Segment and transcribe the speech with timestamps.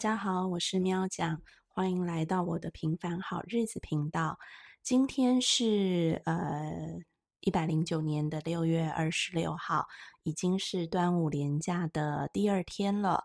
[0.00, 4.38] 大家好，我是喵讲，欢迎来到我的平凡好日子频道。
[4.82, 6.98] 今天是呃
[7.40, 9.86] 一百零九年的六月二十六号，
[10.22, 13.24] 已经是端午连假的第二天了。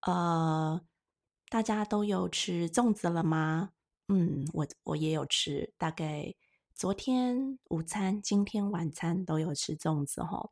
[0.00, 0.80] 呃，
[1.50, 3.72] 大家都有吃粽子了吗？
[4.08, 6.34] 嗯，我我也有吃，大概
[6.74, 10.48] 昨天午餐、今天晚餐都有吃粽子哈。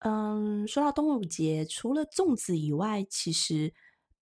[0.00, 3.72] 嗯，说到端午节，除了粽子以外，其实。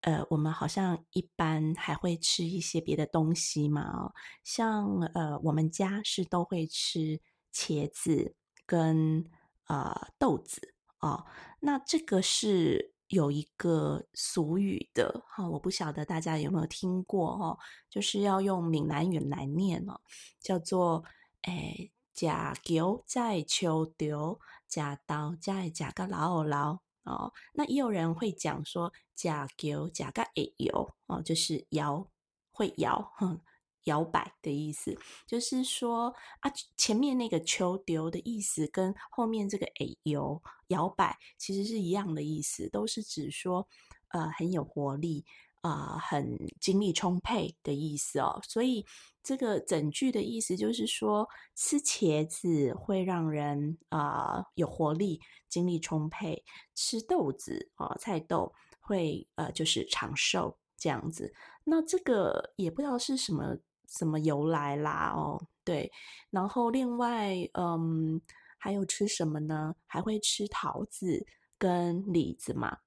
[0.03, 7.21] 呃，我们好像一般还会吃一些别的东西嘛，像呃，我们家是都会吃
[7.53, 9.25] 茄子跟
[9.67, 11.27] 呃豆子哦。
[11.61, 17.59] 那这个是有一个俗语的哈，我不晓得大家有没有听过哈，
[17.91, 20.01] 就是要用闽南语来念哦，
[20.41, 21.05] 叫做
[21.43, 26.81] 诶，假球在秋丢，假刀在假个老老。
[27.11, 32.09] 哦，那也有人会讲说“甲球甲个诶游”哦，就是摇
[32.53, 33.41] 会摇，哼，
[33.85, 43.67] 摇摆的意思，就是说啊，前面那个球丢的意思跟后面这个诶摇摇摆其实是一样的意思，都是指说
[44.09, 45.25] 呃很有活力。
[45.63, 48.85] 啊，很精力充沛的意思哦，所以
[49.23, 56.43] 这个整句的意思就是说，吃茄子会让人啊有活力、精力充沛；
[56.75, 61.33] 吃豆子啊，菜豆会呃就是长寿这样子。
[61.65, 65.93] 那这个也不知道是什么什么由来啦哦，对。
[66.31, 68.21] 然后另外，嗯，
[68.57, 69.75] 还有吃什么呢？
[69.87, 71.27] 还会吃桃子
[71.59, 72.79] 跟李子嘛？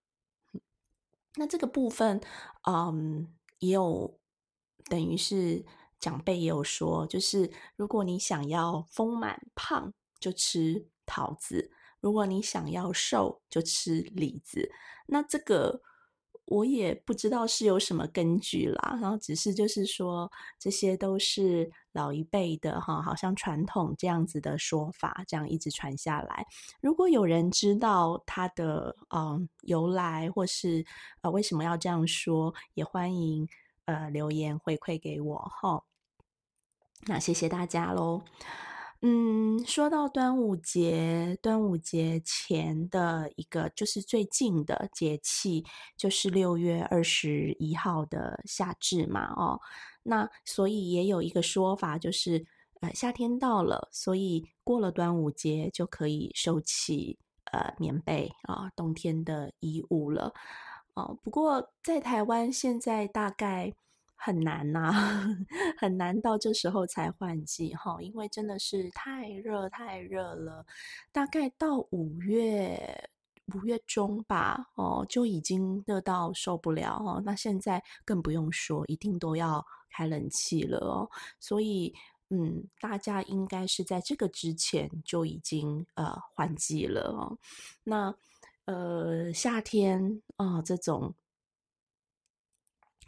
[1.36, 2.22] 那这个部分，
[2.68, 3.28] 嗯，
[3.59, 4.19] 也有
[4.85, 5.66] 等于是
[6.00, 11.69] 长辈也有说，就是如果你想要丰满胖，就吃桃子；
[12.00, 14.72] 如果你想要瘦，就吃李子。
[15.07, 15.81] 那这个。
[16.46, 26.46] 我也不知道是有什么根据啦，然后只是就是说，这些都是老一辈的哈，好像传统这样子的说法，这样一直传下来。
[26.81, 30.86] 如果有人知道它的嗯由来，或是
[31.22, 33.48] 呃为什么要这样说，也欢迎
[33.86, 35.84] 呃留言回馈给我哈。
[37.06, 38.22] 那谢谢大家喽。
[39.06, 45.66] 嗯，说到端午节，端午节前的一个就是最近的节气，
[45.97, 49.59] 就是六月二十一号的夏至嘛，哦，
[50.03, 52.46] 那所以也有一个说法，就是
[52.80, 57.19] 呃夏天到了，所以过了端午节就可以收起
[57.52, 60.34] 呃棉被啊，冬天的衣物了，
[60.94, 63.74] 哦，不过在台湾现在大概。
[64.25, 64.89] 很难呐，
[65.78, 70.66] 很难到这时候才换季哈，因为真的是太热太热了。
[71.11, 73.09] 大概到五月
[73.53, 77.22] 五月中吧，哦，就已经热到受不了哦。
[77.25, 81.09] 那现在更不用说，一定都要开冷气了哦。
[81.41, 81.94] 所以，
[82.29, 87.38] 嗯，大家应该是在这个之前就已经呃换季了哦。
[87.83, 88.16] 那
[88.66, 91.13] 呃夏天啊这种。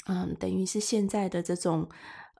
[0.07, 1.89] 嗯，等于是现在的这种，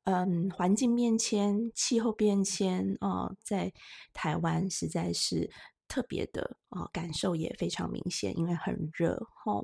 [0.04, 3.74] 嗯，环境变迁、气候变迁啊，在
[4.14, 5.50] 台湾实在是
[5.88, 9.64] 特别的啊，感受也非常明显，因为很热哈。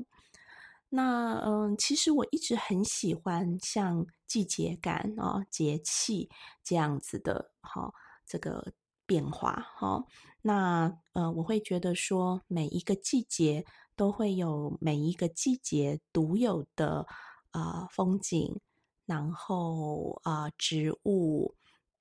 [0.90, 6.28] 那嗯，其实我一直很喜欢像季节感啊、节气
[6.64, 7.94] 这样子的哈，
[8.26, 8.74] 这个
[9.06, 10.04] 变化哈。
[10.42, 13.64] 那呃，我会觉得说，每一个季节
[13.96, 17.06] 都会有每一个季节独有的。
[17.52, 18.58] 啊，风景，
[19.06, 21.54] 然后啊，植物，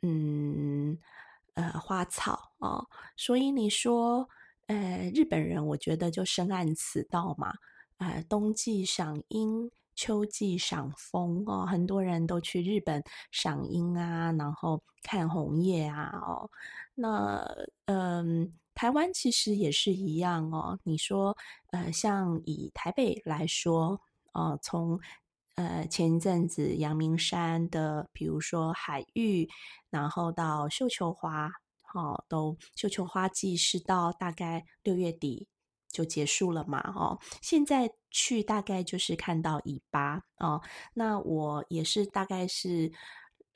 [0.02, 0.98] 嗯，
[1.54, 4.28] 呃，花草啊，所以你说，
[4.66, 7.54] 呃，日本人我觉得就深谙此道嘛，
[7.98, 16.50] 呃，冬季赏樱，秋季赏枫哦，很多人都去日本赏樱啊，然后看红叶啊，哦，
[16.94, 17.44] 那
[17.86, 21.36] 嗯，台湾其实也是一样哦，你说，
[21.72, 24.00] 呃，像以台北来说，
[24.32, 24.98] 哦，从
[25.60, 29.46] 呃，前一阵子阳明山的，比如说海域，
[29.90, 31.50] 然后到绣球花，
[31.82, 35.46] 哈，都绣球花季是到大概六月底
[35.90, 40.62] 就结束了嘛，哦，现在去大概就是看到尾巴哦。
[40.94, 42.90] 那我也是大概是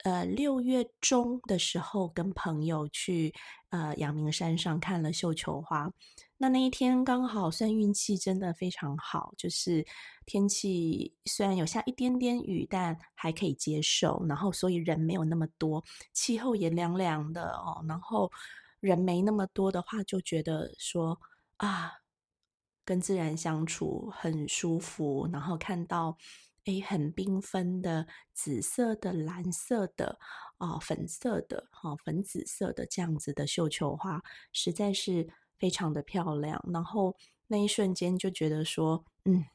[0.05, 3.33] 呃六月中的时候跟朋友去
[3.69, 5.91] 呃阳明山上看了绣球花。
[6.37, 9.83] 那那一天刚好算运气真的非常好，就是
[10.27, 14.23] 天气虽然有下一点点雨，但还可以接受。
[14.27, 17.83] 然后所以人没有那么多，气候也凉凉的哦。
[17.87, 18.31] 然后
[18.81, 21.19] 人没那么多的话，就觉得说
[21.57, 21.93] 啊，
[22.83, 25.27] 跟自然相处很舒服。
[25.31, 26.15] 然后看到
[26.65, 30.19] 诶很缤纷的紫色的、蓝色的、
[30.57, 34.21] 啊粉色的、哈粉紫色的这样子的绣球花，
[34.51, 35.27] 实在是
[35.57, 36.63] 非常的漂亮。
[36.73, 37.15] 然后
[37.47, 39.45] 那一瞬间就觉得说，嗯，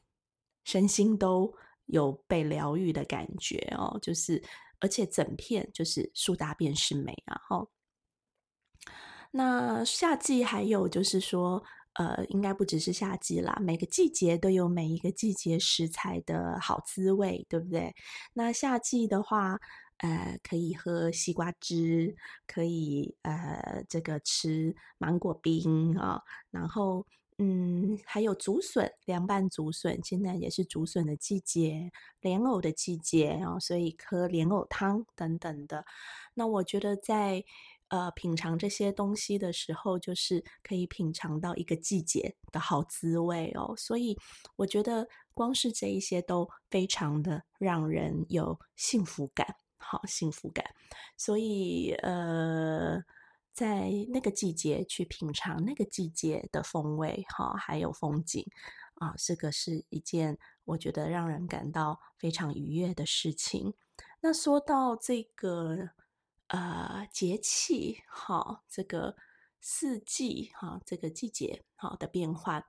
[0.63, 1.53] 身心都
[1.85, 4.41] 有被疗愈的感觉哦，就是
[4.79, 7.67] 而且整片就是树大便是美啊，哈。
[9.31, 11.63] 那夏季还有就是说。
[11.95, 17.93] 呃，应该不只是夏季啦，每个季节都有每一个季节食材的好滋味，对不对？
[18.33, 19.59] 那夏季的话，
[19.97, 22.15] 呃，可以喝西瓜汁，
[22.47, 27.05] 可以呃，这个吃芒果冰啊，然后
[27.39, 31.91] 嗯，还有竹笋，凉拌竹笋，现在也是竹笋的季节，
[32.21, 35.85] 莲藕的季节啊，所以喝莲藕汤等等的。
[36.35, 37.43] 那我觉得在。
[37.91, 43.73] 呃，品尝这些东西的时候，就是可以品尝到一个季节的好滋味哦。
[43.75, 44.17] 所以
[44.55, 50.65] 我觉得，光是这一些都非常的让人有幸福感，好幸福感。
[51.17, 53.03] 所以，呃，
[53.51, 58.45] 在那个季节去品尝那个季节的风味，哈，还有风景
[59.01, 63.73] 啊，这个是一件我觉得让人感到非常愉悦的事情。
[64.21, 65.89] 那说到这个。
[66.51, 69.15] 呃，节气哈，这个
[69.61, 72.65] 四季哈，这个季节哈的变换，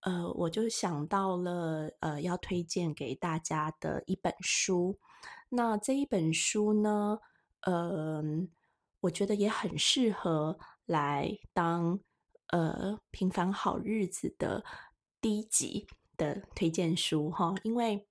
[0.00, 4.98] 呃，我就想到了呃，要推荐给大家的一本书。
[5.50, 7.18] 那这一本书呢，
[7.60, 8.22] 呃，
[9.00, 12.00] 我觉得也很适合来当
[12.46, 14.64] 呃平凡好日子的
[15.20, 15.86] 第一集
[16.16, 18.08] 的推荐书哈，因为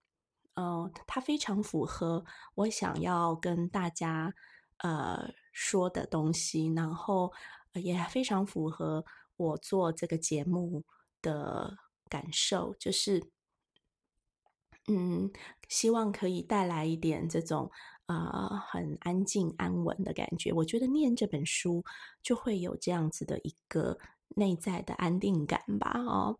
[0.54, 2.24] 呃，它非常符合
[2.54, 4.36] 我想要跟大家。
[4.80, 7.34] 呃，说的东西，然后
[7.74, 9.04] 也非常符合
[9.36, 10.86] 我做这个节目
[11.22, 11.78] 的
[12.08, 13.30] 感受，就是，
[14.88, 15.30] 嗯，
[15.68, 17.70] 希望可以带来一点这种
[18.06, 20.54] 呃很安静安稳的感觉。
[20.54, 21.84] 我觉得念这本书
[22.24, 23.98] 就会有这样子的一个
[24.30, 25.92] 内在的安定感吧。
[26.00, 26.40] 哦，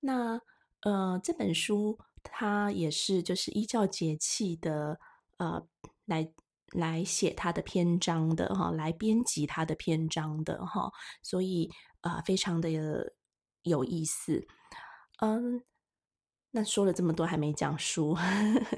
[0.00, 0.40] 那
[0.80, 4.98] 呃，这本书它也是就是依照节气的
[5.36, 5.64] 呃
[6.04, 6.32] 来。
[6.72, 10.90] 来写他的篇章的哈，来编辑他的篇章的哈，
[11.22, 11.70] 所以
[12.00, 12.70] 啊，非常的
[13.62, 14.46] 有意思。
[15.20, 15.62] 嗯，
[16.50, 18.16] 那说了这么多还没讲书，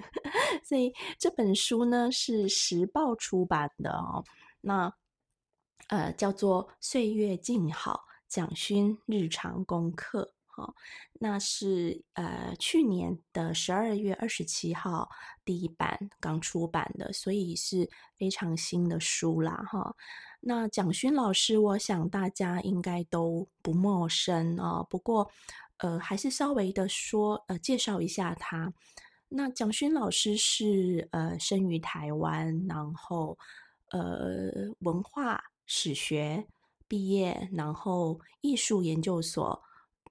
[0.64, 4.24] 所以这本书呢是时报出版的哦。
[4.60, 4.92] 那
[5.88, 7.92] 呃，叫做《岁月静好》，
[8.28, 10.34] 蒋勋日常功课。
[10.58, 10.74] 哦，
[11.20, 15.08] 那是呃去年的十二月二十七号
[15.44, 17.88] 第一版刚出版的，所以是
[18.18, 19.94] 非常新的书啦哈。
[20.40, 24.82] 那蒋勋老师，我想大家应该都不陌生啊。
[24.90, 25.30] 不过
[25.76, 28.72] 呃，还是稍微的说呃介绍一下他。
[29.28, 33.38] 那蒋勋老师是呃生于台湾，然后
[33.90, 34.50] 呃
[34.80, 36.46] 文化史学
[36.88, 39.62] 毕业，然后艺术研究所。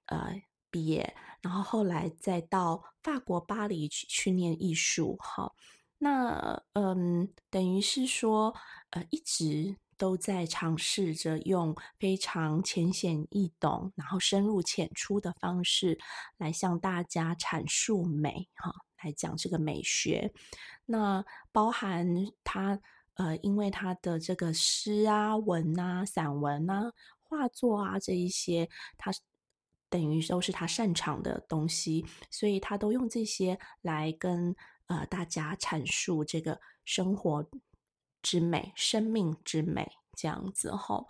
[0.06, 5.52] 呃，毕业，然后后来再到法国巴黎去去念艺术，哈，
[5.98, 8.54] 那嗯，等于是说，
[8.90, 15.98] 呃，一直都在尝试着用非常浅显易懂，然后深入浅出的方式
[16.36, 18.72] 来向大家阐述美，哈，
[19.02, 20.32] 来讲这个美学。
[20.84, 22.06] 那包含
[22.44, 22.78] 他，
[23.14, 29.10] 呃，因为他的这个诗啊、文啊、散文啊、画作啊这一些，他。
[29.90, 34.54] 等于都是他擅长的东西，所以他都用这些来跟
[34.86, 37.48] 呃大家阐述这个生活
[38.22, 41.04] 之美、生命之美这样子哈。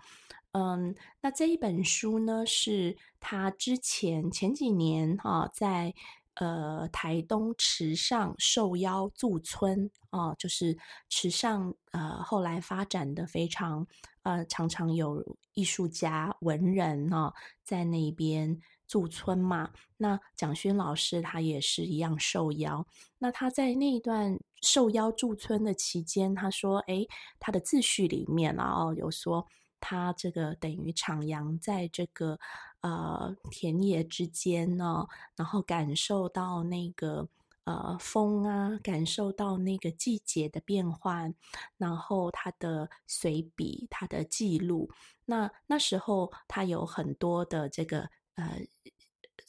[0.52, 5.94] 嗯，那这一本书呢，是他之前前几年哈在
[6.34, 10.76] 呃台东池上受邀驻村哦，就是
[11.08, 13.86] 池上呃后来发展的非常
[14.28, 17.32] 呃常常有艺术家文人哦
[17.64, 18.60] 在那边。
[18.88, 22.86] 驻村嘛，那蒋勋老师他也是一样受邀。
[23.18, 27.06] 那他在那一段受邀驻村的期间，他说：“哎，
[27.38, 29.46] 他的自序里面啊，哦，有说
[29.78, 32.40] 他这个等于徜徉在这个
[32.80, 35.06] 呃田野之间呢，
[35.36, 37.28] 然后感受到那个
[37.68, 41.34] 呃风啊，感受到那个季节的变换，
[41.76, 44.90] 然后他的随笔，他的记录。
[45.26, 48.08] 那那时候他有很多的这个。”
[48.38, 48.60] 呃，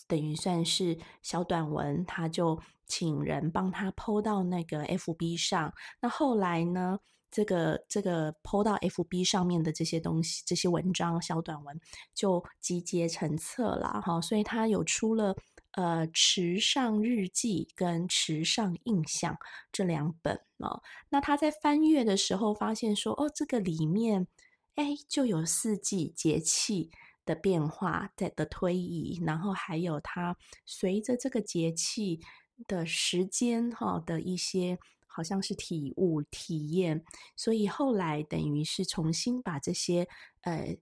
[0.08, 5.72] 等于算是小短文，他就请人帮他剖到那个 FB 上。
[6.02, 7.00] 那后来呢，
[7.30, 11.80] 这个这个剖到 FB 上面的这些东西，这些文章小短文
[12.16, 14.20] 就集结成册了哈。
[14.20, 15.36] 所以他有出了
[15.72, 19.34] 呃《池上日记》跟《池上印象》
[19.72, 20.82] 这两本哦。
[21.10, 24.28] 那他在翻阅的时候发现说，哦，这个里面
[24.76, 26.92] 哎就有四季节气
[27.26, 32.20] 的变化在的推移，然后还有它随着这个节气
[32.68, 34.78] 的时间哈的一些。
[35.12, 37.04] 好像是体悟体验，
[37.36, 40.08] 所以后来等于是重新把这些
[40.42, 40.78] 呃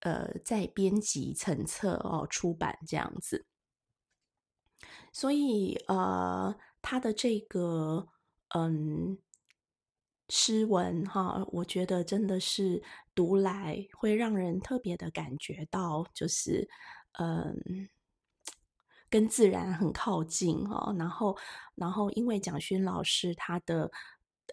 [0.00, 3.46] 呃再编辑成册哦出版这样子，
[5.12, 8.08] 所以呃他的这个
[8.54, 9.18] 嗯
[10.28, 12.82] 诗文哈，我觉得真的是
[13.14, 16.68] 读来会让人特别的感觉到，就是
[17.18, 17.88] 嗯。
[19.12, 21.36] 跟自然很靠近哦，然后，
[21.74, 23.90] 然后因为蒋勋老师他的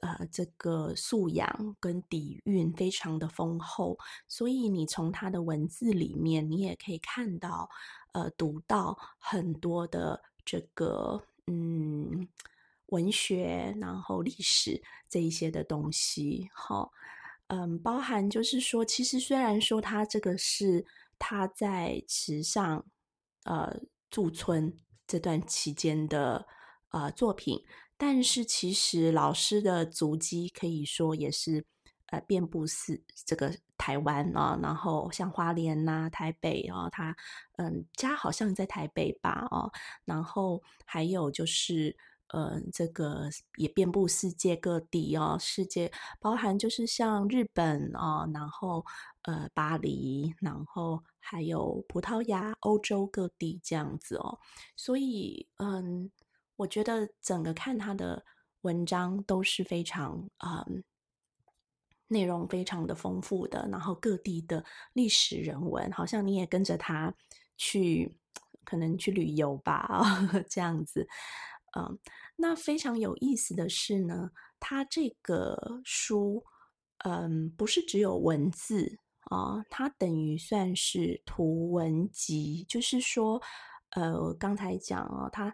[0.02, 7.70] 呃这个素养跟底蕴非常的丰厚，所以你从他的文字里面，你也可以看到
[8.14, 12.28] 呃读到很多的这个嗯
[12.88, 16.92] 文学，然后历史这一些的东西，好，
[17.48, 20.86] 嗯，包含就是说，其实虽然说他这个是
[21.20, 22.86] 他在池上
[23.44, 23.80] 呃。
[24.10, 24.74] 驻村
[25.06, 26.48] 这段期间的
[26.92, 27.62] 呃作品，
[27.98, 31.66] 但是其实老师的足迹可以说也是
[32.08, 37.16] 呃遍布是这个台湾啊，然后像花莲呐、台北啊，他
[37.58, 39.72] 嗯家好像在台北吧哦，
[40.06, 41.96] 然后还有就是。
[42.34, 48.86] 嗯，这个也遍布世界各地哦，世界包含就是像日本啊，然后
[49.22, 54.38] 呃巴黎，然后还有葡萄牙、欧洲各地这样子哦。
[54.76, 56.12] 所以嗯，
[56.58, 58.26] 我觉得整个看他的
[58.64, 60.84] 文章都是非常嗯
[62.08, 67.14] 内容非常的丰富的，然后各地的历史人文，好像你也跟着他
[67.58, 68.18] 去
[68.64, 70.04] 可能去旅游吧
[70.50, 71.08] 这样子。
[71.78, 72.00] 嗯，
[72.36, 76.44] 那非常有意思的是呢，它这个书，
[77.00, 78.98] 嗯，不是只有文字
[79.30, 83.42] 啊，它等于算是图文集，就是说，
[83.92, 85.54] 呃，刚才讲哦，他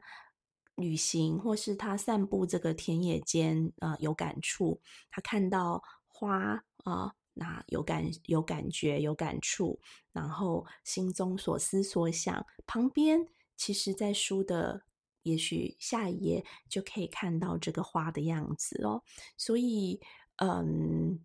[0.75, 4.79] 旅行或是他散步这个田野间，呃，有感触，
[5.09, 5.83] 他看到
[6.25, 9.79] 花啊，那有感有感觉有感触，
[10.11, 14.83] 然后心中所思所想，旁边其实在书的。
[15.23, 19.01] 也许下一页就可以看到这个花的样子哦，
[19.37, 20.01] 所以，
[20.35, 21.23] 嗯，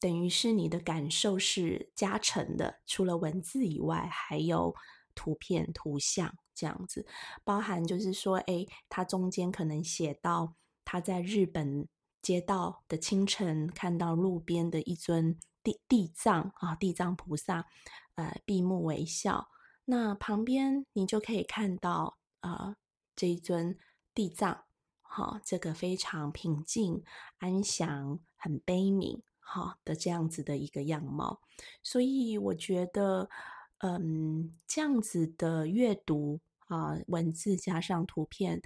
[0.00, 4.74] 等于是你的感受是加成的，除了文字以外，还有
[5.14, 7.06] 图片、图像这样子，
[7.44, 11.86] 包含就是说，哎，它中间可能写到他在日本
[12.24, 17.66] 街道的清晨看到路边的一尊地地藏啊，地藏菩萨，
[18.14, 19.48] 呃，闭目微笑，
[19.84, 22.76] 那旁边你就可以看到啊。
[23.16, 23.78] 这一尊
[24.12, 24.64] 地藏，
[25.02, 27.04] 哈，这个非常平静、
[27.38, 31.40] 安详、很悲悯，哈的这样子的一个样貌，
[31.80, 33.30] 所以我觉得，
[33.78, 38.60] 嗯，这样子的阅读啊，文字加上图片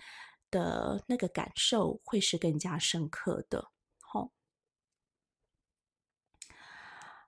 [0.51, 4.31] 的那个感受会是更加深刻的，好，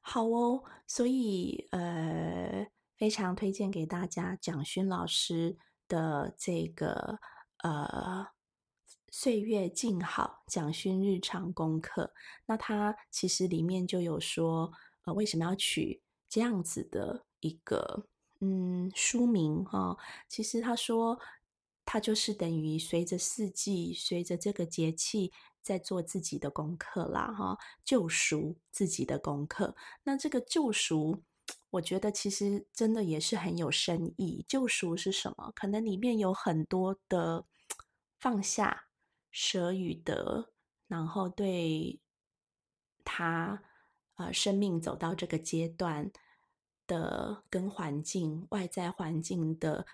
[0.00, 5.58] 好哦，所以呃，非常推荐给大家蒋勋老师。
[5.90, 7.18] 的这个
[7.64, 8.28] 呃
[9.08, 12.14] 岁月静好蒋勋日常功课，
[12.46, 14.72] 那他其实里面就有说，
[15.04, 18.06] 呃为什么要取这样子的一个
[18.38, 19.96] 嗯书名哈？
[20.28, 21.18] 其实他说
[21.92, 29.74] 他就是等于随着四季，随着这个节气在做自己的功课啦哈，救赎自己的功课。
[30.04, 31.24] 那这个救赎。
[31.70, 34.44] 我觉得其实真的也是很有深意。
[34.46, 35.52] 救赎是什么？
[35.52, 37.44] 可能里面有很多的
[38.20, 38.86] 放下、
[39.32, 40.52] 舍与得，
[40.86, 41.98] 然后对
[43.04, 43.64] 他
[44.14, 46.12] 呃生命走到这个阶段
[46.86, 49.86] 的跟环境、外在环境的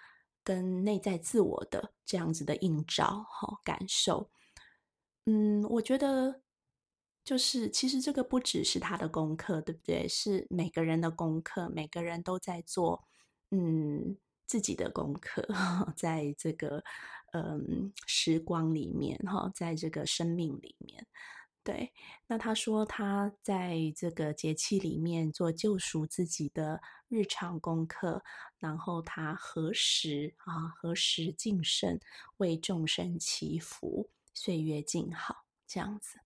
[0.46, 4.30] 跟内在自我的这样子的映照哈感受。
[5.26, 6.40] 嗯，我觉得。
[7.26, 10.06] 就是，其实这个不只是他的功课，对不对？
[10.06, 13.02] 是每个人的功课，每个人都在做，
[13.50, 15.44] 嗯，自己的功课，
[15.96, 16.84] 在这个
[17.32, 21.04] 嗯时光里面，哈，在这个生命里面，
[21.66, 21.92] 对。
[22.28, 28.22] 那他说他在这个节气里面做救赎自己的日常功课，
[28.56, 32.00] 然后他何时啊，何时净身，
[32.36, 36.20] 为众生祈福，岁月静好，这样子。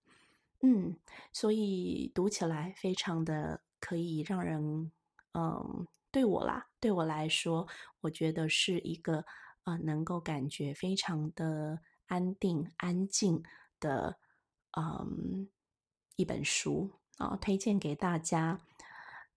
[0.61, 0.99] 嗯，
[1.33, 4.93] 所以读起来非常的可以让人，
[5.33, 7.67] 嗯，对我啦，对我来说，
[8.03, 9.25] 我觉得是一个
[9.63, 13.43] 啊，能够感觉非常的安定、安静
[13.81, 14.19] 的，
[14.77, 15.49] 嗯，
[16.17, 18.61] 一本书啊，推荐给大家。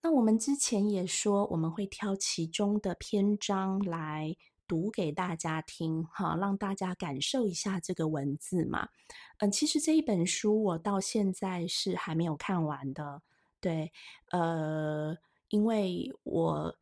[0.01, 4.35] 那我们之前也说，我们会挑其中的篇章来
[4.67, 8.89] 读给大家听，哈，让大家感受一下这个文字嘛。
[9.37, 13.21] 嗯，其实这一本书我到现在是还没有看完的，
[13.59, 13.91] 对，
[14.31, 15.17] 呃，
[15.49, 16.75] 因为我。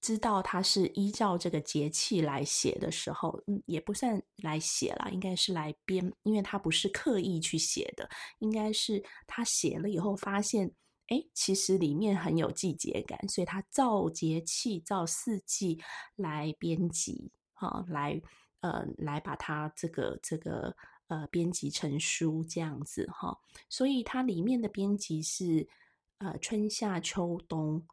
[0.00, 10.72] 知道他是依照这个节气来写的时候，嗯，也不算来写了，应该是来编，因为他不是刻意去写的，应该是他写了以后发现，
[11.08, 15.82] 哎，其实里面很有季节感，所以他照节气、照四季
[16.16, 18.20] 来编辑，哈，来
[18.60, 20.74] 呃，来把它这个这个
[21.08, 23.38] 呃编辑成书这样子，哈，
[23.68, 25.68] 所以它里面的编辑是
[26.18, 27.86] 呃春夏秋冬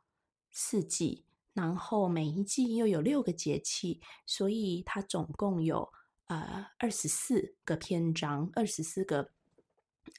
[0.49, 1.26] 四季。
[1.57, 5.91] 然后每一季又有六个节气，所以它总共有
[6.27, 9.31] 呃二十四个篇章，二十四个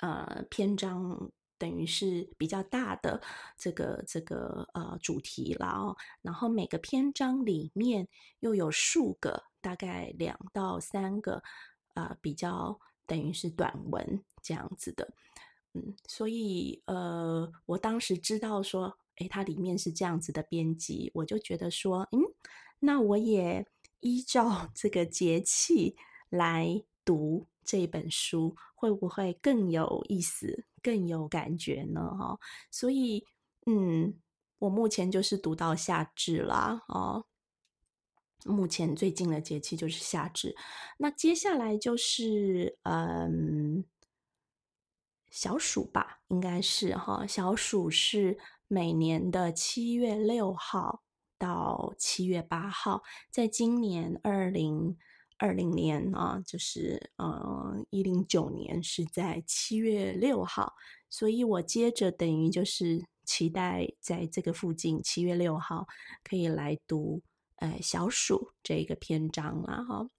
[0.00, 3.22] 呃篇章等于是比较大的
[3.56, 5.96] 这个这个呃主题了哦。
[6.22, 8.08] 然后每个篇章里面
[8.40, 11.40] 又有数个，大概两到三个
[11.94, 15.08] 呃比较等于是短文这样子的，
[15.74, 18.98] 嗯，所以呃我当时知道说。
[19.20, 22.20] 诶，它里面是这样子的编辑，我就觉得说，嗯，
[22.80, 23.66] 那我也
[24.00, 25.96] 依照 这个节气
[26.28, 32.00] 来读这本书，会不会更有意思、更有感觉呢？
[32.16, 32.38] 哈，
[32.70, 33.24] 所以，
[33.66, 34.14] 嗯，
[34.60, 37.24] 我目前就是读到夏至啦，哦，
[38.44, 40.54] 目前最近的节气就是夏至，
[40.98, 43.84] 那接下来就是，嗯，
[45.28, 48.38] 小暑吧，应该是哈，小暑是。
[48.70, 51.00] 每年的七月六号
[51.38, 54.94] 到七月八号，在今年二零
[55.38, 60.74] 二零年啊，就是呃一零九年是在七月六号，
[61.08, 65.86] 所以我接着等于就是期待在这个附近七月六号
[66.22, 67.22] 可以来读
[67.56, 70.10] 呃小暑这个篇章了哈，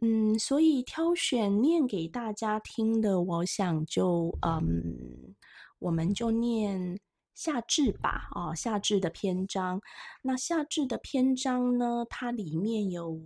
[0.00, 5.34] 嗯，所以挑选念给大家听的，我想就嗯，
[5.80, 6.98] 我们就念。
[7.34, 9.80] 夏至吧，哦，夏至的篇章。
[10.22, 12.06] 那夏至的篇章呢？
[12.08, 13.20] 它里面有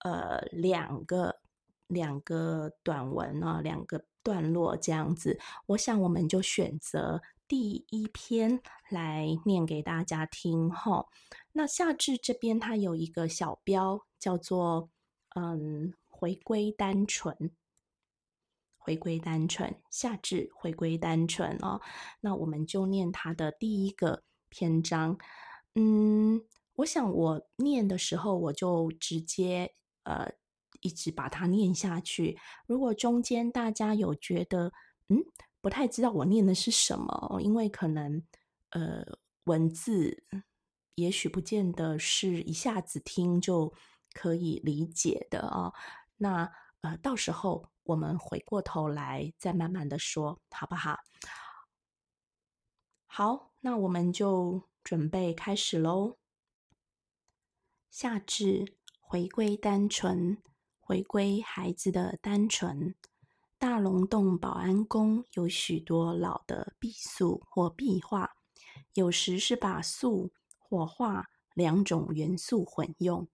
[0.00, 1.40] 呃两个
[1.86, 5.38] 两个短文啊，两个段落这样子。
[5.66, 11.06] 我想我们就选择第一篇来念给大家听哈。
[11.52, 14.90] 那夏至这边它有一个小标，叫做
[15.34, 17.50] 嗯，回归单纯。
[18.82, 21.80] 回归单纯，夏至回归单纯哦。
[22.22, 25.18] 那我们就念它的第一个篇章。
[25.74, 26.42] 嗯，
[26.76, 30.32] 我想我念的时候，我就直接呃
[30.80, 32.38] 一直把它念下去。
[32.66, 34.72] 如果中间大家有觉得
[35.08, 35.22] 嗯
[35.60, 38.22] 不太知道我念的是什么，因为可能
[38.70, 39.04] 呃
[39.44, 40.24] 文字
[40.94, 43.72] 也许不见得是一下子听就
[44.14, 45.72] 可以理解的啊。
[46.16, 47.69] 那呃到时候。
[47.84, 50.98] 我们回过头来再慢慢的说，好不好？
[53.06, 56.16] 好，那我们就准备开始喽。
[57.90, 60.38] 夏至，回归单纯，
[60.78, 62.94] 回归孩子的单纯。
[63.58, 68.36] 大龙洞保安宫有许多老的壁塑或壁画，
[68.94, 73.28] 有时是把塑或画两种元素混用，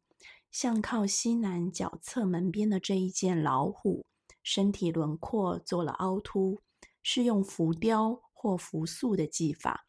[0.51, 4.07] 像靠西南角侧门边的这一件老虎。
[4.47, 6.61] 身体轮廓做了凹凸，
[7.03, 9.89] 是用浮雕或浮塑的技法，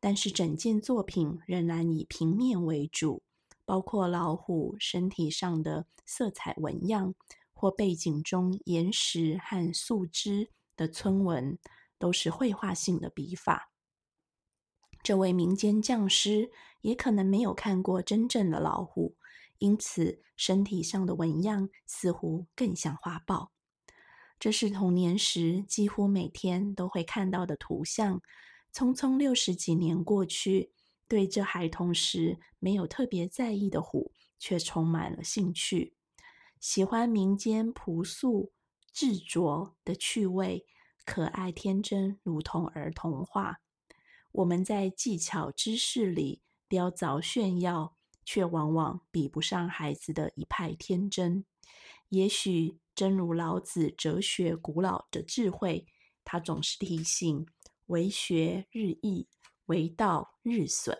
[0.00, 3.22] 但是整件作品仍然以平面为主，
[3.66, 7.14] 包括老虎身体上的色彩纹样
[7.52, 11.58] 或背景中岩石和树枝的村纹，
[11.98, 13.70] 都是绘画性的笔法。
[15.02, 19.16] 这位民间匠师也可能没有看过真正的老虎，
[19.58, 23.52] 因此身体上的纹样似乎更像画报。
[24.40, 28.22] 这是童年时几乎每天都会看到的图像。
[28.72, 30.70] 匆匆六十几年过去，
[31.08, 35.94] 对这孩童时没有特别在意的虎，却充满了兴趣。
[36.60, 38.52] 喜欢民间朴素
[38.92, 40.66] 执着的趣味，
[41.04, 43.60] 可爱天真，如同儿童画。
[44.30, 51.44] 我们在技巧知识里雕凿炫耀，却往往比不上孩子的一派天真。
[52.10, 52.78] 也许。
[52.98, 55.86] 正如老子哲学古老的智慧，
[56.24, 57.46] 他总是提醒：
[57.86, 59.28] 为学日益，
[59.66, 60.98] 为道日损。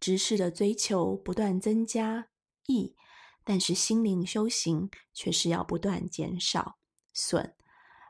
[0.00, 2.30] 知识的追求不断增加，
[2.66, 2.96] 益
[3.44, 6.78] 但是心灵修行却是要不断减少
[7.14, 7.54] 损，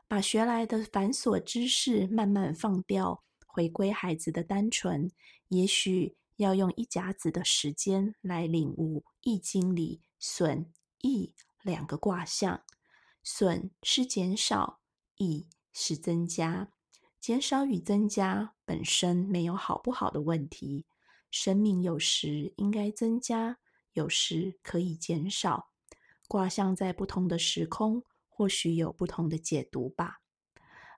[0.07, 5.11] 把学来的繁琐知识慢慢放掉，回归孩子的单纯。
[5.49, 12.63] 也许要用一甲子的时间来领悟《易经》里损益两个卦象。
[13.23, 14.79] 损是减少，
[15.17, 16.71] 益是增加。
[17.19, 20.85] 减少与增加本身没有好不好的问题。
[21.29, 23.59] 生命有时应该增加，
[23.93, 25.69] 有时可以减少。
[26.27, 30.21] 卦象在不同的时空，或许有不同的解读吧。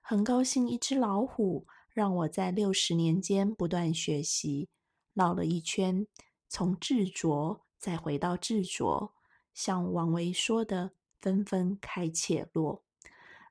[0.00, 4.68] 很高兴，一只老虎让我在六十年间不断学习，
[5.12, 6.06] 绕了一圈，
[6.48, 9.12] 从执着再回到执着，
[9.54, 10.90] 像王维说的
[11.22, 12.82] “纷纷开且落”。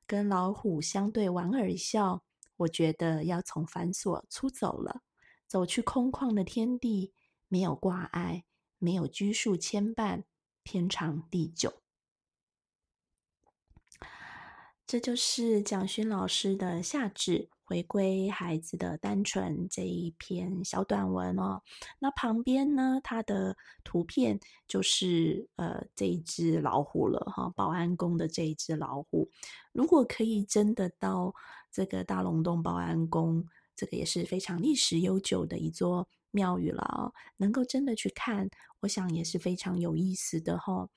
[0.06, 2.22] 跟老虎相对莞尔一笑，
[2.58, 5.02] 我觉得要从繁琐出走了。
[5.46, 7.12] 走去空旷的天地，
[7.48, 8.44] 没有挂碍，
[8.78, 10.24] 没有拘束牵绊，
[10.62, 11.80] 天长地久。
[14.86, 21.62] 这就是蒋勋老师的夏至回归孩子的单纯这一篇小短文哦。
[21.98, 29.28] 那旁边呢，它的图片就是呃这一只老虎了哈，保安宫的这一只老虎。
[29.72, 31.34] 如果可以真的到
[31.72, 33.46] 这个大龙洞保安宫。
[33.76, 38.48] 这个也是非常历史悠久的一座庙宇了，能够真的去看，
[38.78, 40.88] 我想也是非常有意思的哈。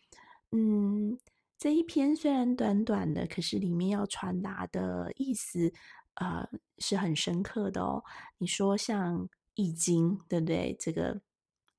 [0.52, 1.18] 嗯，
[1.58, 5.74] 这一篇虽然短短的，可是里面要传达的意思，
[6.18, 8.04] 呃，是很深刻的哦。
[8.38, 9.22] 你说像
[9.56, 10.76] 《易经》，对不对？
[10.80, 11.22] 这个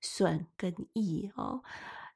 [0.01, 1.63] 损跟益哦，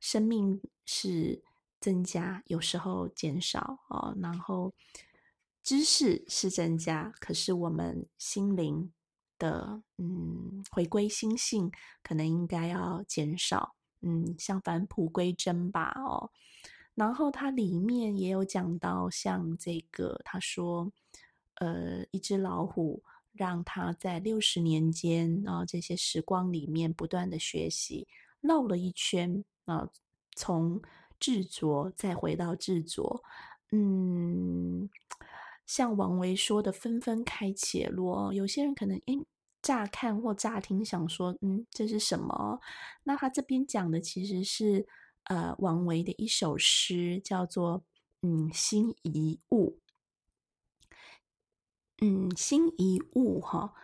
[0.01, 1.43] 生命是
[1.79, 4.73] 增加，有时候减少哦，然后。
[5.65, 8.93] 知识是增加，可是我们心灵
[9.39, 11.71] 的嗯回归心性，
[12.03, 16.33] 可能应该要减少，嗯，像返璞归真吧，哦。
[16.97, 20.91] 然后它里面也有讲到，像这个他说，
[21.63, 28.09] 呃，一只老虎让他在六十年间啊这些时光里面不断的学习，
[28.41, 29.89] 绕了一圈啊，
[30.35, 30.83] 从
[31.21, 33.23] 执着再回到执着，
[33.71, 34.91] 嗯。
[35.65, 39.25] 像王维说的“纷纷开且落”，有些人可能诶
[39.63, 42.61] 乍看或乍听想说，嗯，这是什么？
[43.05, 44.87] 那他这边讲的其实是
[45.25, 47.85] 呃王维的一首诗，叫做
[48.23, 49.79] “嗯心一物”。
[52.05, 53.75] 嗯，心一物哈，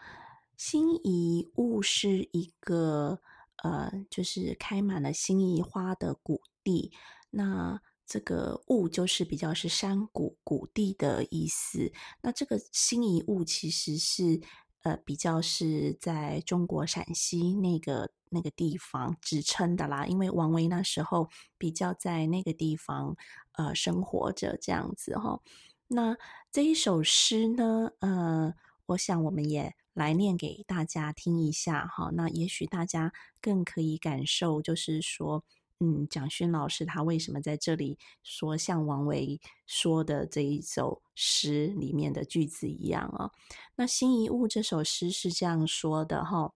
[0.56, 3.20] 心一物是一个
[3.62, 6.90] 呃，就是开满了心仪花的谷地。
[7.30, 11.92] 那这个物就是比较是山谷谷地的意思。
[12.22, 14.40] 那这个心仪物其实是
[14.82, 20.06] 呃比较是在中国陕西那个那个地方指称的啦。
[20.06, 23.16] 因为王维那时候比较在那个地方
[23.52, 25.40] 呃生活着这样子哈。
[25.88, 26.16] 那
[26.52, 28.54] 这一首诗呢，呃，
[28.86, 32.10] 我想我们也来念给大家听一下哈。
[32.14, 35.44] 那也许大家更可以感受，就是说。
[35.80, 43.30] 嗯，蒋勋老师他为什么在这里说像王维说的这一首诗里面的句子一样啊？
[43.76, 46.52] 那《心一物》这首诗是这样说的哈：“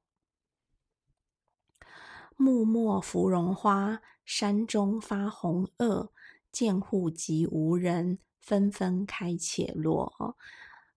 [2.36, 6.08] 木末芙蓉花，山中发红萼，
[6.50, 10.36] 见户即无人，纷纷开且落。”哦。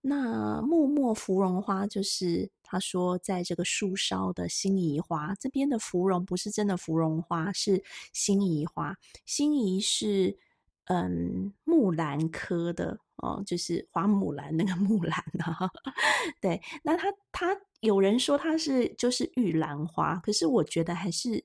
[0.08, 7.82] 那木末芙蓉花就是他说，在这个树梢的心仪花，这边的芙蓉不是真的芙蓉花，是
[8.12, 8.96] 心仪花。
[9.24, 10.38] 心仪是
[10.84, 15.68] 嗯木兰科的哦，就是花木兰那个木兰啊。
[16.40, 21.44] 对，那他他有人说他是就是玉兰花，可是我觉得还是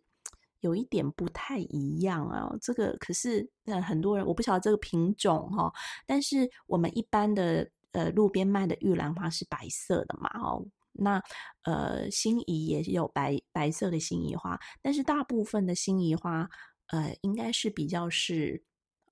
[0.61, 2.49] 有一点不太一样啊。
[2.61, 5.71] 这个可是呃很多人我不晓得这个品种哈，
[6.07, 7.69] 但是我们一般的。
[7.93, 10.29] 呃，路边卖的玉兰花是白色的嘛？
[10.39, 11.21] 哦，那
[11.63, 16.49] 呃，心仪也有白白色的心仪花，但是大部分的心仪花，
[16.87, 18.63] 呃，应该是比较是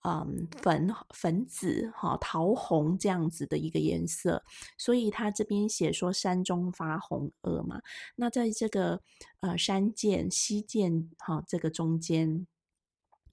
[0.04, 4.44] 嗯粉粉紫哈桃红这样子的一个颜色，
[4.78, 7.82] 所以他这边写说山中发红萼嘛，
[8.16, 9.02] 那在这个
[9.42, 12.48] 呃山涧溪涧哈这个中间。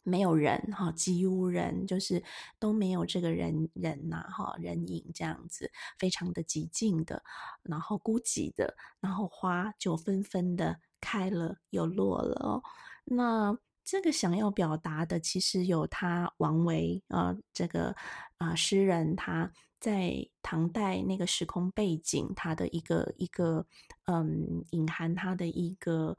[0.08, 2.22] 没有人哈，几无人，就是
[2.60, 7.24] 都没有这个人人呐哈，人影这样子，非常的寂静的，
[7.64, 12.62] 然后孤寂的，然后花就纷纷的开了又落了哦。
[13.04, 17.96] 那这个想要表达的，其实有他王维啊，这个
[18.36, 23.64] 啊诗人他在唐代那个时空背景，他的一个一个
[24.06, 26.18] 嗯，隐含他的一个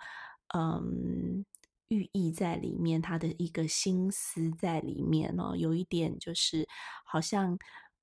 [0.55, 1.45] 嗯。
[1.89, 5.55] 寓意在里面，他的一个心思在里面哦。
[5.55, 6.67] 有一点就是
[7.05, 7.57] 好像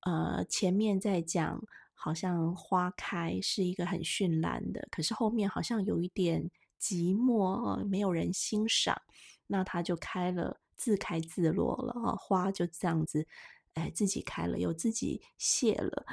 [0.06, 6.50] 呃前面在讲，好像花开是一个很绚烂的，可是后面好像有一点
[6.80, 8.96] 寂寞，没有人欣赏，
[9.54, 13.24] 那它就开了，自开自落了啊，花就这样子。
[13.74, 16.06] 哎，自己开了，又自己谢了，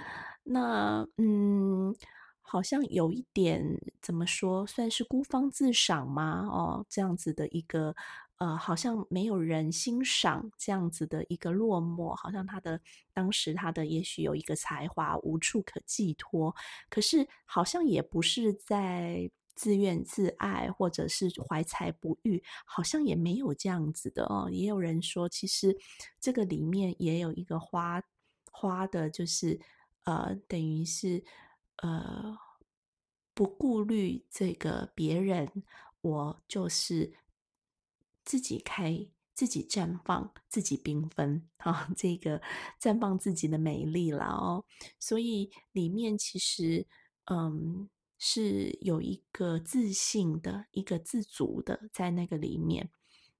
[0.44, 1.96] 那嗯，
[2.42, 6.48] 好像有一点怎么说，算是孤芳自赏吗？
[6.52, 7.96] 哦，这样子的一个
[8.38, 12.82] 呃，好像没有人欣赏这样子的一个落寞，好像他的
[13.14, 16.56] 当时他的也许有一个才华无处可寄托，
[16.90, 19.30] 可是好像也不是在。
[19.62, 24.50] 自怨自艾，或者是怀才不遇，好像也没有这样子的哦。
[24.52, 25.78] 也有人说，其实
[26.20, 28.02] 这个里面也有一个花
[28.52, 29.60] 花的，就是
[30.06, 31.24] 呃，等于是
[31.84, 32.36] 呃，
[33.36, 35.48] 不顾虑这个别人，
[36.02, 37.14] 我就是
[38.26, 42.42] 自己开，自己绽放，自己缤纷 啊，这个
[42.82, 44.66] 绽放自己的美丽了哦。
[45.00, 46.88] 所以里面其实
[47.26, 47.88] 嗯。
[48.24, 52.92] 是有一个自信的一个自足的在那个里面，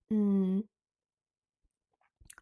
[0.10, 0.68] 嗯，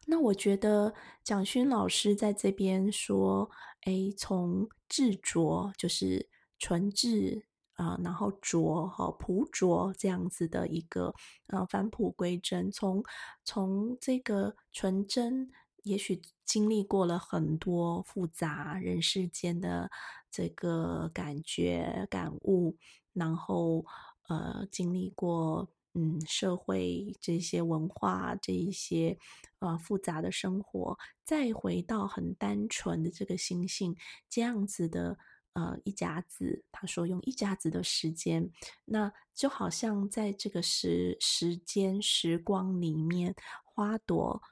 [0.06, 3.50] 那我觉得蒋勋老师在这边说，
[3.82, 11.14] 哎，从执着就是纯质啊，然后浊和朴浊这样子的一个
[11.48, 13.04] 呃返璞归真，从
[13.44, 15.50] 从这个纯真。
[15.84, 19.90] 也许经历过了很多复杂人世间的
[20.30, 22.76] 这个感觉感悟，
[23.12, 23.84] 然后
[24.28, 29.18] 呃，经历过嗯社会这些文化这一些
[29.58, 33.96] 呃复杂的生活，再回到很单纯的这个心性，
[34.28, 35.18] 这样子的
[35.54, 38.50] 呃一甲子，他说用一甲子的时间，
[38.84, 44.42] 那就好像在这个时时间时光里面，花朵。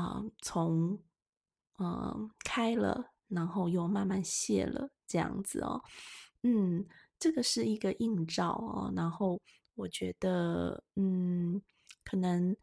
[0.00, 0.98] 啊，从
[1.78, 5.82] 嗯开了，然后又慢慢谢了，这样子哦，
[6.42, 6.86] 嗯，
[7.18, 9.38] 这个是一个映照哦，然后
[9.74, 11.60] 我觉得，嗯，
[12.02, 12.56] 可能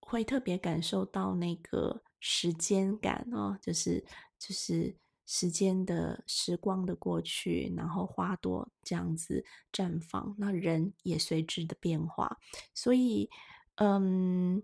[0.00, 4.04] 会特别感受到那个时间感哦，就是
[4.36, 12.38] 就是时间的时光的过去，然后花朵这样子绽放，那人也随之的变化，
[12.74, 13.30] 所以，
[13.76, 14.60] 嗯。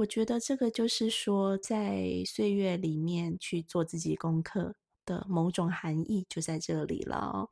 [0.00, 7.50] 我觉得这个就是说，在岁月里面去做自己功课的某种含义就在这里了。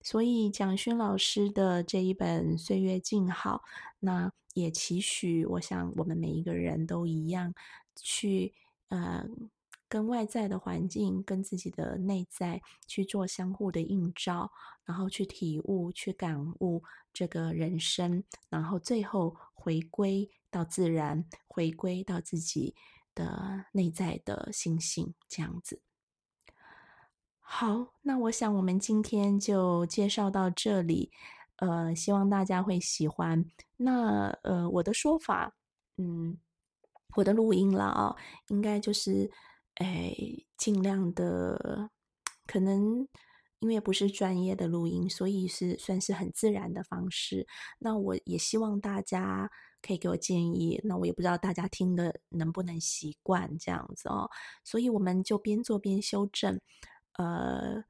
[0.00, 3.56] 所以蒋勋老师的这一本《岁月静好》，
[4.00, 7.52] 那也期许，我想我们每一个人都一样，
[7.94, 8.54] 去
[8.88, 9.28] 呃
[9.96, 14.52] 跟外在的环境跟自己的内在去做相互的映照，
[14.84, 16.82] 然后去体悟、去感悟
[17.14, 20.30] 这个人生，然后最后回归。
[20.48, 22.74] 到自然，回归到自己
[23.14, 25.82] 的内在的心性，这样子。
[27.40, 31.10] 好，那我想我们今天就介绍到这里，
[31.56, 33.44] 呃，希望大家会喜欢。
[33.76, 35.54] 那呃，我的说法，
[35.98, 36.38] 嗯，
[37.16, 38.16] 我的录音了啊，
[38.48, 39.30] 应该就是，
[39.76, 40.14] 哎，
[40.56, 41.90] 尽量的，
[42.46, 43.08] 可能
[43.60, 47.46] 因为不是专业的录音，所以是算是很自然的方式。
[47.78, 49.50] 那我也希望大家。
[49.82, 54.28] 可以给我建议，那我也不知道大家听的能不能习惯这样子哦，
[54.64, 56.60] 所以我们就边做边修正，
[57.12, 57.84] 呃，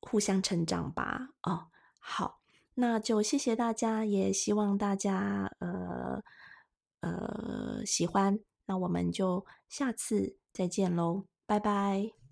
[0.00, 1.30] 互相成长吧。
[1.42, 2.40] 哦，好，
[2.74, 6.22] 那就谢谢大家，也希望大家呃
[7.00, 12.25] 呃喜欢，那我们就下次再见喽，拜拜。